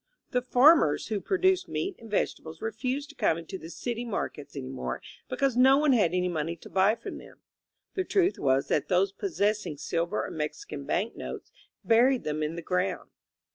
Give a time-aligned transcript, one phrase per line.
[0.31, 4.55] The farmers who produced meat and vegetables refused to come into the city mar kets
[4.57, 7.41] any more because no one had any money to buy from them.
[7.93, 11.51] The truth was that those possessing sil ver or Mexican bank notes
[11.83, 13.11] buried them in the ground.